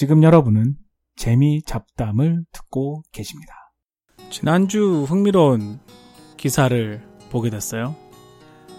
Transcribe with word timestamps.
지금 0.00 0.22
여러분은 0.22 0.76
재미 1.14 1.60
잡담을 1.60 2.46
듣고 2.52 3.02
계십니다. 3.12 3.52
지난주 4.30 5.04
흥미로운 5.06 5.78
기사를 6.38 7.06
보게 7.28 7.50
됐어요. 7.50 7.94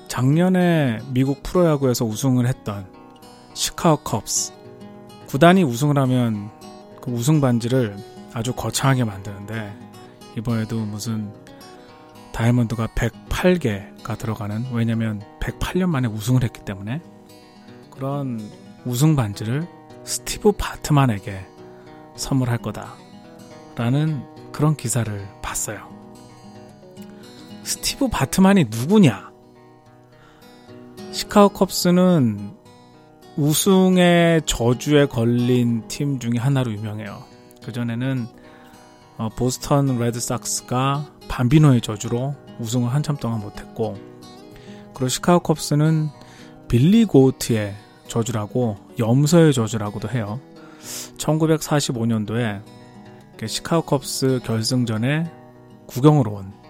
작년에 0.08 0.98
미국 1.14 1.44
프로야구에서 1.44 2.06
우승을 2.06 2.48
했던 2.48 2.92
시카고 3.54 4.02
컵스. 4.02 4.52
구단이 5.28 5.62
우승을 5.62 6.00
하면 6.00 6.50
그 7.04 7.12
우승 7.12 7.40
반지를 7.40 7.96
아주 8.34 8.56
거창하게 8.56 9.04
만드는데 9.04 9.78
이번에도 10.40 10.80
무슨 10.80 11.32
다이아몬드가 12.34 12.88
108개가 12.96 14.18
들어가는 14.18 14.74
왜냐면 14.74 15.22
108년 15.40 15.86
만에 15.86 16.08
우승을 16.08 16.44
했기 16.44 16.66
때문에 16.66 17.00
그런 17.92 18.40
우승 18.88 19.16
반지를 19.16 19.68
스티브 20.04 20.54
바트만에게 20.54 21.46
선물할 22.16 22.60
거다 22.60 22.94
라는 23.76 24.24
그런 24.52 24.76
기사를 24.76 25.28
봤어요. 25.42 25.88
스티브 27.64 28.10
바트만이 28.10 28.66
누구냐? 28.66 29.32
시카고 31.12 31.50
컵스는 31.54 32.52
우승의 33.38 34.42
저주에 34.46 35.06
걸린 35.06 35.88
팀 35.88 36.20
중에 36.20 36.38
하나로 36.38 36.72
유명해요. 36.72 37.24
그전에는 37.64 38.28
어, 39.18 39.30
보스턴 39.30 40.00
레드삭스가 40.00 41.06
밤비노의 41.28 41.82
저주로 41.82 42.36
우승을 42.60 42.94
한참 42.94 43.18
동안 43.18 43.40
못했고 43.40 43.98
그리고 44.94 45.08
시카고 45.08 45.40
컵스는 45.42 46.10
빌리 46.68 47.06
고우트의 47.06 47.76
저주라고 48.08 48.78
염소의 49.02 49.54
저주라고도 49.54 50.10
해요. 50.10 50.40
1945년도에 51.18 52.62
시카고 53.46 53.86
컵스 53.86 54.42
결승전에 54.44 55.30
구경으로 55.88 56.32
온 56.32 56.62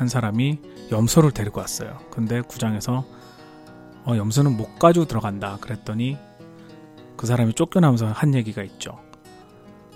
한 0.00 0.08
사람이 0.08 0.58
염소를 0.90 1.32
데리고 1.32 1.60
왔어요. 1.60 1.98
근데 2.10 2.40
구장에서 2.40 3.04
어, 4.06 4.16
염소는 4.16 4.56
못 4.56 4.78
가지고 4.78 5.04
들어간다 5.04 5.58
그랬더니 5.60 6.16
그 7.18 7.26
사람이 7.26 7.52
쫓겨나면서 7.52 8.06
한 8.06 8.34
얘기가 8.34 8.62
있죠. 8.62 8.98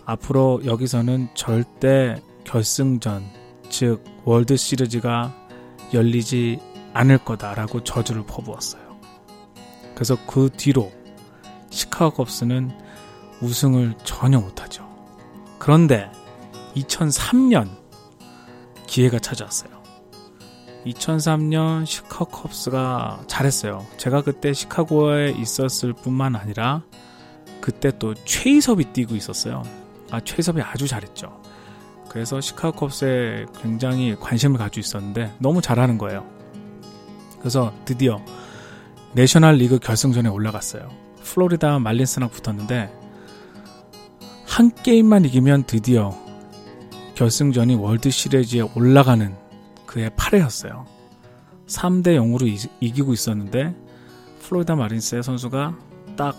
앞으로 0.05 0.61
여기서는 0.67 1.29
절대 1.35 2.23
결승전, 2.45 3.25
즉 3.71 4.05
월드 4.27 4.59
시리즈가 4.59 5.35
열리지 5.95 6.61
않을 6.93 7.17
거다라고 7.25 7.83
저주를 7.83 8.27
퍼부었어요. 8.27 8.83
그래서 9.95 10.19
그 10.27 10.51
뒤로 10.55 10.93
시카고 11.75 12.15
컵스는 12.15 12.71
우승을 13.41 13.95
전혀 14.05 14.39
못하죠. 14.39 14.89
그런데 15.59 16.09
2003년 16.77 17.69
기회가 18.87 19.19
찾아왔어요. 19.19 19.75
2003년 20.87 21.85
시카고 21.85 22.27
컵스가 22.27 23.25
잘했어요. 23.27 23.85
제가 23.97 24.23
그때 24.23 24.53
시카고에 24.53 25.33
있었을 25.33 25.93
뿐만 25.95 26.37
아니라 26.37 26.85
그때 27.61 27.91
또 27.99 28.15
최이섭이 28.15 28.93
뛰고 28.93 29.17
있었어요. 29.17 29.63
아, 30.11 30.21
최희섭이 30.21 30.63
아주 30.63 30.87
잘했죠. 30.87 31.43
그래서 32.09 32.41
시카고 32.41 32.79
컵스에 32.79 33.47
굉장히 33.61 34.15
관심을 34.15 34.59
가지고 34.59 34.81
있었는데 34.81 35.35
너무 35.39 35.61
잘하는 35.61 35.99
거예요. 35.99 36.25
그래서 37.41 37.73
드디어 37.85 38.25
내셔널 39.15 39.57
리그 39.57 39.79
결승전에 39.81 40.29
올라갔어요. 40.29 41.05
플로리다 41.25 41.79
말린스랑 41.81 42.31
붙었는데 42.31 42.93
한 44.47 44.71
게임만 44.73 45.25
이기면 45.25 45.65
드디어 45.65 46.17
결승전이 47.15 47.75
월드 47.77 48.11
시리즈에 48.11 48.61
올라가는 48.75 49.35
그의 49.87 50.11
8회였어요. 50.11 50.85
3대 51.67 52.17
0으로 52.17 52.47
이, 52.81 52.93
기고 52.93 53.13
있었는데 53.13 53.75
플로리다 54.43 54.77
마린스의 54.77 55.23
선수가 55.23 55.77
딱 56.17 56.37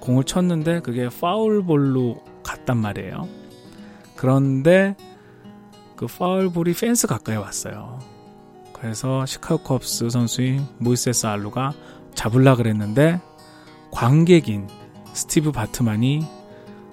공을 0.00 0.24
쳤는데 0.24 0.80
그게 0.80 1.08
파울볼로 1.08 2.24
갔단 2.42 2.78
말이에요. 2.78 3.28
그런데 4.16 4.96
그 5.96 6.06
파울볼이 6.06 6.72
펜스 6.72 7.06
가까이 7.06 7.36
왔어요. 7.36 7.98
그래서 8.72 9.26
시카고 9.26 9.62
컵스 9.62 10.08
선수인 10.08 10.66
모이세스 10.78 11.26
알루가 11.26 11.74
잡을라 12.14 12.56
그랬는데 12.56 13.20
관객인 13.90 14.68
스티브 15.12 15.52
바트만이 15.52 16.26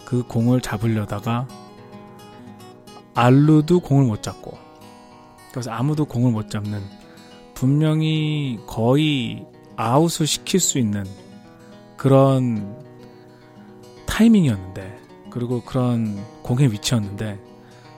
그 0.06 0.24
공을 0.24 0.62
잡으려다가 0.62 1.48
알루도 3.14 3.82
공을 3.82 4.06
못 4.06 4.24
잡고 4.24 4.58
그래서 5.52 5.72
아무도 5.72 6.06
공을 6.06 6.32
못 6.32 6.50
잡는 6.50 6.82
분명히 7.54 8.60
거의 8.68 9.46
아웃을 9.76 10.28
시킬 10.28 10.60
수 10.60 10.78
있는 10.78 11.04
그런 11.98 12.78
타이밍이었는데 14.06 15.00
그리고 15.30 15.62
그런 15.62 16.24
공의 16.44 16.72
위치였는데 16.72 17.40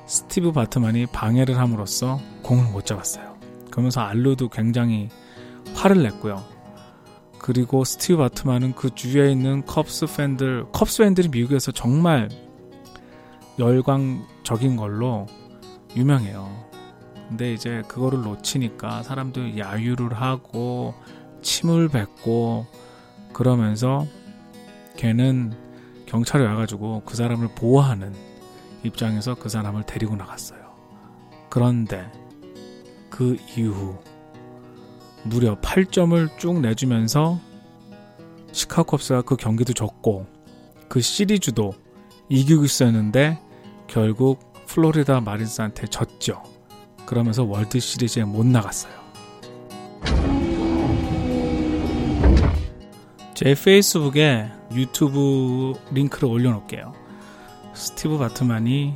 스티브 0.06 0.52
바트만이 0.52 1.06
방해를 1.08 1.58
함으로써 1.58 2.20
공을 2.42 2.72
못 2.72 2.86
잡았어요. 2.86 3.38
그러면서 3.70 4.02
알루도 4.02 4.50
굉장히 4.50 5.10
화를 5.76 6.02
냈고요. 6.04 6.44
그리고 7.40 7.84
스티브 7.84 8.18
바트만은 8.18 8.76
그 8.76 8.94
주위에 8.94 9.32
있는 9.32 9.66
컵스 9.66 10.06
팬들, 10.16 10.66
컵스 10.72 11.04
팬들이 11.04 11.30
미국에서 11.30 11.72
정말 11.72 12.30
열광적인 13.58 14.76
걸로 14.76 15.26
유명해요. 15.96 16.70
근데 17.28 17.54
이제 17.54 17.84
그거를 17.88 18.22
놓치니까 18.22 19.04
사람들 19.04 19.58
야유를 19.58 20.14
하고 20.14 20.94
침을 21.42 21.88
뱉고 21.90 22.66
그러면서 23.34 24.06
걔는 24.98 25.54
경찰이 26.06 26.44
와가지고 26.44 27.04
그 27.06 27.16
사람을 27.16 27.50
보호하는 27.56 28.14
입장에서 28.84 29.36
그 29.36 29.48
사람을 29.50 29.84
데리고 29.84 30.16
나갔어요. 30.16 30.60
그런데 31.50 32.12
그 33.10 33.38
이후 33.56 33.98
무려 35.24 35.60
8점을 35.60 36.38
쭉 36.38 36.60
내주면서 36.62 37.40
시카고 38.52 38.98
컵스가 38.98 39.22
그 39.24 39.36
경기도 39.36 39.74
졌고 39.74 40.26
그 40.88 41.02
시리즈도 41.02 41.74
이기고 42.30 42.66
있었는데 42.66 43.40
결국 43.88 44.54
플로리다 44.68 45.22
마린스한테 45.22 45.88
졌죠. 45.88 46.44
그러면서 47.06 47.44
월드 47.44 47.80
시리즈에 47.80 48.24
못 48.24 48.46
나갔어요. 48.46 48.94
제 53.34 53.56
페이스북에 53.56 54.52
유튜브 54.74 55.74
링크를 55.92 56.30
올려놓을게요. 56.30 56.94
스티브 57.74 58.18
바트만이 58.18 58.96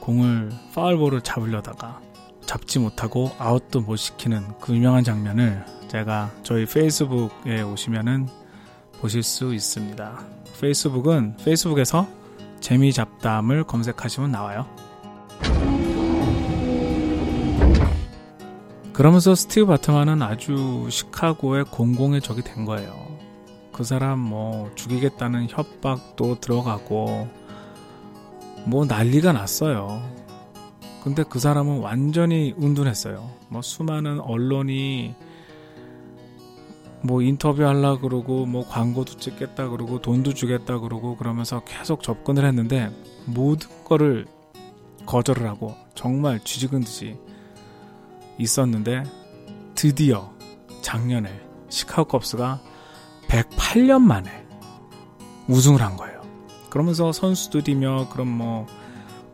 공을 0.00 0.50
파울볼을 0.74 1.20
잡으려다가 1.20 2.00
잡지 2.46 2.78
못하고 2.78 3.30
아웃도 3.38 3.80
못 3.82 3.96
시키는 3.96 4.58
그 4.60 4.74
유명한 4.74 5.04
장면을 5.04 5.64
제가 5.88 6.32
저희 6.42 6.66
페이스북에 6.66 7.62
오시면은 7.62 8.28
보실 9.00 9.22
수 9.22 9.54
있습니다. 9.54 10.18
페이스북은 10.60 11.36
페이스북에서 11.44 12.08
재미 12.60 12.92
잡담을 12.92 13.64
검색하시면 13.64 14.30
나와요. 14.32 14.66
그러면서 18.92 19.34
스티브 19.34 19.66
바트만은 19.66 20.22
아주 20.22 20.86
시카고의 20.88 21.64
공공의 21.64 22.20
적이 22.20 22.42
된 22.42 22.64
거예요. 22.64 23.18
그 23.72 23.82
사람 23.82 24.20
뭐 24.20 24.70
죽이겠다는 24.76 25.48
협박도 25.50 26.38
들어가고 26.40 27.28
뭐 28.64 28.84
난리가 28.84 29.32
났어요. 29.32 30.00
근데 31.04 31.22
그 31.22 31.38
사람은 31.38 31.80
완전히 31.80 32.54
운둔했어요. 32.56 33.30
뭐 33.48 33.60
수많은 33.60 34.20
언론이 34.20 35.14
뭐 37.02 37.20
인터뷰 37.20 37.62
하려 37.62 38.00
그러고 38.00 38.46
뭐 38.46 38.66
광고도 38.66 39.18
찍겠다 39.18 39.68
그러고 39.68 40.00
돈도 40.00 40.32
주겠다 40.32 40.78
그러고 40.78 41.18
그러면서 41.18 41.62
계속 41.64 42.02
접근을 42.02 42.46
했는데 42.46 42.90
모든 43.26 43.68
거를 43.84 44.24
거절을 45.04 45.46
하고 45.46 45.74
정말 45.94 46.40
쥐죽은 46.42 46.80
듯이 46.80 47.18
있었는데 48.38 49.04
드디어 49.74 50.32
작년에 50.80 51.28
시카고 51.68 52.08
컵스가 52.08 52.62
108년 53.28 54.00
만에 54.00 54.30
우승을 55.48 55.82
한 55.82 55.98
거예요. 55.98 56.22
그러면서 56.70 57.12
선수들이며 57.12 58.08
그럼 58.10 58.28
뭐 58.28 58.66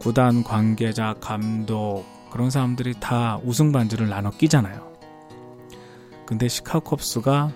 구단 0.00 0.42
관계자, 0.42 1.14
감독 1.20 2.06
그런 2.30 2.48
사람들이 2.48 2.94
다 3.00 3.38
우승 3.44 3.70
반지를 3.70 4.08
나눠 4.08 4.30
끼잖아요. 4.30 4.90
근데 6.24 6.48
시카고 6.48 6.80
컵스가 6.80 7.52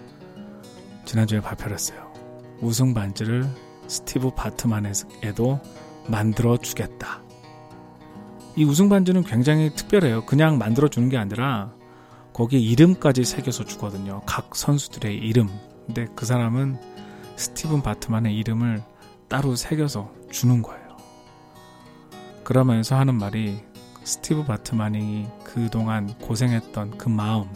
지난주에 1.07 1.41
발표를 1.41 1.73
했어요. 1.73 2.13
우승 2.61 2.93
반지를 2.93 3.49
스티브 3.87 4.33
바트만에도 4.35 5.59
만들어 6.07 6.59
주겠다. 6.59 7.23
이 8.57 8.65
우승 8.65 8.91
반지는 8.91 9.23
굉장히 9.23 9.75
특별해요. 9.75 10.27
그냥 10.27 10.59
만들어 10.59 10.89
주는 10.89 11.09
게 11.09 11.17
아니라 11.17 11.73
거기에 12.35 12.61
이름까지 12.61 13.25
새겨서 13.25 13.65
주거든요. 13.65 14.21
각 14.27 14.55
선수들의 14.55 15.17
이름. 15.17 15.49
근데 15.87 16.07
그 16.15 16.27
사람은 16.27 16.79
스티븐 17.37 17.81
바트만의 17.81 18.37
이름을 18.37 18.83
따로 19.29 19.57
새겨서 19.57 20.13
주는 20.31 20.61
거예요. 20.61 20.84
그러면서 22.45 22.97
하는 22.97 23.15
말이 23.17 23.59
스티브 24.05 24.45
바트만이 24.45 25.27
그동안 25.45 26.13
고생했던 26.19 26.99
그 26.99 27.09
마음, 27.09 27.49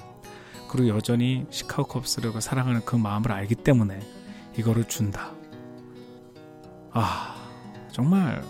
그리고 0.68 0.88
여전히 0.88 1.46
시카고 1.50 1.84
컵스를 1.84 2.32
사랑하는 2.40 2.80
그 2.84 2.96
마음을 2.96 3.30
알기 3.30 3.54
때문에 3.54 4.00
이거를 4.56 4.84
준다. 4.84 5.30
아, 6.90 7.36
정말 7.92 8.42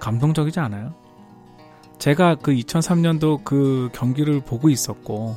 감동적이지 0.00 0.58
않아요? 0.60 0.94
제가 1.98 2.34
그 2.34 2.52
2003년도 2.52 3.44
그 3.44 3.88
경기를 3.94 4.40
보고 4.40 4.68
있었고, 4.68 5.36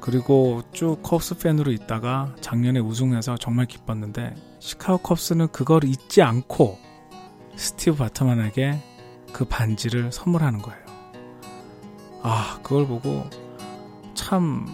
그리고 0.00 0.62
쭉 0.72 1.02
컵스 1.02 1.38
팬으로 1.38 1.72
있다가 1.72 2.34
작년에 2.42 2.78
우승해서 2.78 3.36
정말 3.38 3.66
기뻤는데, 3.66 4.34
시카고 4.60 4.98
컵스는 4.98 5.48
그걸 5.48 5.84
잊지 5.84 6.22
않고 6.22 6.85
스티브 7.56 7.96
바트만에게 7.96 8.78
그 9.32 9.44
반지를 9.44 10.12
선물하는 10.12 10.60
거예요. 10.62 10.80
아, 12.22 12.58
그걸 12.62 12.86
보고 12.86 13.24
참 14.14 14.66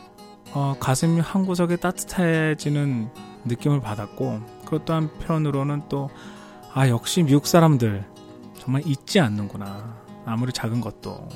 어, 0.52 0.74
가슴이 0.78 1.20
한 1.20 1.46
구석에 1.46 1.76
따뜻해지는 1.76 3.08
느낌을 3.44 3.80
받았고 3.80 4.40
그것도 4.64 4.92
한편으로는 4.94 5.88
또 5.88 6.08
아 6.74 6.88
역시 6.88 7.22
미국 7.22 7.46
사람들 7.46 8.02
정말 8.58 8.82
잊지 8.86 9.20
않는구나. 9.20 9.94
아무리 10.24 10.52
작은 10.52 10.80
것도. 10.80 11.28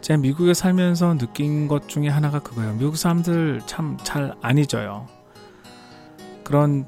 제가 0.00 0.18
미국에 0.20 0.54
살면서 0.54 1.16
느낀 1.18 1.66
것 1.66 1.88
중에 1.88 2.08
하나가 2.08 2.38
그거예요. 2.38 2.74
미국 2.74 2.96
사람들 2.96 3.62
참 3.66 3.96
잘 4.04 4.32
안 4.42 4.58
잊어요. 4.58 5.08
그런 6.44 6.86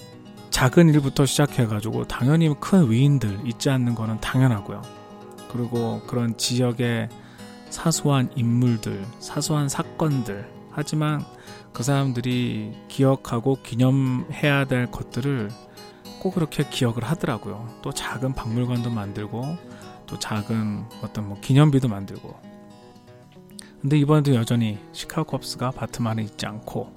작은 0.57 0.89
일부터 0.89 1.27
시작해가지고 1.27 2.05
당연히 2.05 2.51
큰 2.59 2.91
위인들 2.91 3.41
잊지 3.45 3.69
않는 3.69 3.95
거는 3.95 4.23
당연하고요 4.23 4.81
그리고 5.53 6.01
그런 6.07 6.35
지역의 6.39 7.11
사소한 7.69 8.31
인물들 8.37 9.05
사소한 9.19 9.69
사건들 9.69 10.51
하지만 10.71 11.23
그 11.75 11.83
사람들이 11.83 12.73
기억하고 12.89 13.59
기념해야 13.63 14.65
될 14.65 14.91
것들을 14.91 15.51
꼭 16.21 16.35
그렇게 16.35 16.65
기억을 16.67 17.05
하더라고요. 17.05 17.69
또 17.83 17.93
작은 17.93 18.33
박물관도 18.33 18.89
만들고 18.89 19.59
또 20.07 20.19
작은 20.19 20.85
어떤 21.03 21.29
뭐 21.29 21.39
기념비도 21.39 21.89
만들고. 21.89 22.35
근데 23.83 23.99
이번에도 23.99 24.35
여전히 24.35 24.79
시카고 24.93 25.33
컵스가 25.33 25.73
바트만에 25.73 26.23
있지 26.23 26.47
않고 26.47 26.95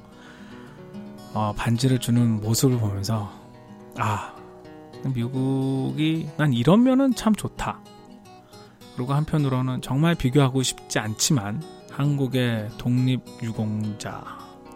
어, 1.33 1.53
반지를 1.57 1.99
주는 1.99 2.39
모습을 2.39 2.79
보면서 2.79 3.38
아 3.97 4.35
미국이 5.13 6.29
난 6.37 6.53
이런 6.53 6.83
면은 6.83 7.15
참 7.15 7.33
좋다. 7.33 7.79
그리고 8.95 9.13
한편으로는 9.13 9.81
정말 9.81 10.15
비교하고 10.15 10.61
싶지 10.61 10.99
않지만 10.99 11.63
한국의 11.91 12.69
독립 12.77 13.21
유공자 13.41 14.23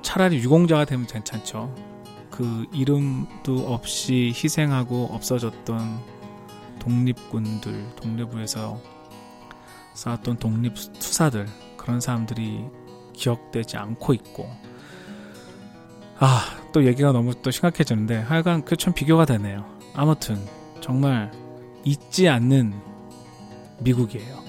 차라리 0.01 0.37
유공자가 0.37 0.85
되면 0.85 1.07
괜찮죠. 1.07 1.73
그 2.29 2.65
이름도 2.73 3.71
없이 3.71 4.33
희생하고 4.35 5.09
없어졌던 5.11 5.99
독립군들, 6.79 7.95
독립부에서 7.95 8.81
쌓았던 9.93 10.37
독립 10.37 10.73
투사들 10.75 11.47
그런 11.77 12.01
사람들이 12.01 12.65
기억되지 13.13 13.77
않고 13.77 14.13
있고 14.15 14.49
아, 16.19 16.62
또 16.73 16.85
얘기가 16.85 17.11
너무 17.13 17.33
또 17.41 17.51
심각해지는데 17.51 18.17
하여간 18.17 18.65
그 18.65 18.75
참 18.75 18.93
비교가 18.93 19.23
되네요. 19.25 19.63
아무튼 19.93 20.37
정말 20.81 21.31
잊지 21.85 22.27
않는 22.27 22.73
미국이에요. 23.79 24.43